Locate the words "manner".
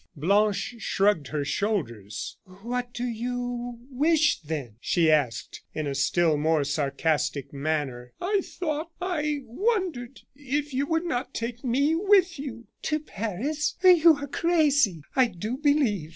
7.53-8.11